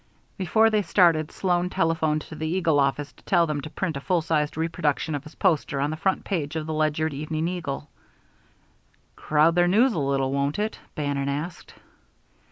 [0.35, 3.99] Before they started Sloan telephoned to the Eagle office to tell them to print a
[4.01, 7.87] full sized reproduction of his poster on the front page of the Ledyard Evening Eagle.
[9.15, 11.75] "Crowd their news a little, won't it?" Bannon asked.